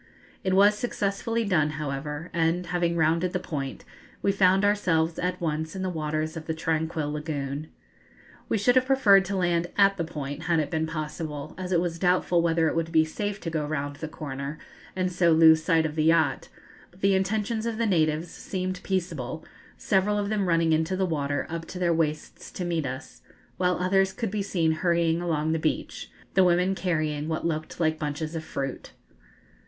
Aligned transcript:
It 0.43 0.55
was 0.55 0.73
successfully 0.75 1.45
done, 1.45 1.69
however, 1.77 2.31
and, 2.33 2.65
having 2.65 2.97
rounded 2.97 3.33
the 3.33 3.39
point, 3.39 3.85
we 4.23 4.31
found 4.31 4.65
ourselves 4.65 5.19
at 5.19 5.39
once 5.39 5.75
in 5.75 5.83
the 5.83 5.91
waters 5.91 6.35
of 6.35 6.47
the 6.47 6.55
tranquil 6.55 7.11
lagoon. 7.11 7.67
We 8.49 8.57
should 8.57 8.73
have 8.77 8.87
preferred 8.87 9.25
to 9.25 9.35
land 9.35 9.67
at 9.77 9.97
the 9.97 10.03
point, 10.03 10.41
had 10.45 10.59
it 10.59 10.71
been 10.71 10.87
possible, 10.87 11.53
as 11.55 11.71
it 11.71 11.79
was 11.79 11.99
doubtful 11.99 12.41
whether 12.41 12.67
it 12.67 12.75
would 12.75 12.91
be 12.91 13.05
safe 13.05 13.39
to 13.41 13.51
go 13.51 13.63
round 13.63 13.97
the 13.97 14.07
corner, 14.07 14.57
and 14.95 15.11
so 15.11 15.33
lose 15.33 15.61
sight 15.63 15.85
of 15.85 15.93
the 15.93 16.05
yacht; 16.05 16.49
but 16.89 17.01
the 17.01 17.13
intentions 17.13 17.67
of 17.67 17.77
the 17.77 17.85
natives 17.85 18.29
seemed 18.31 18.81
peaceable, 18.81 19.45
several 19.77 20.17
of 20.17 20.29
them 20.29 20.47
running 20.47 20.73
into 20.73 20.95
the 20.97 21.05
water 21.05 21.45
up 21.47 21.65
to 21.67 21.77
their 21.77 21.93
waists 21.93 22.49
to 22.53 22.65
meet 22.65 22.87
us, 22.87 23.21
while 23.57 23.75
others 23.77 24.13
could 24.13 24.31
be 24.31 24.41
seen 24.41 24.71
hurrying 24.71 25.21
along 25.21 25.51
the 25.51 25.59
beach, 25.59 26.09
the 26.33 26.43
women 26.43 26.73
carrying 26.73 27.27
what 27.27 27.45
looked 27.45 27.79
like 27.79 27.99
bunches 27.99 28.33
of 28.33 28.43
fruit. 28.43 28.93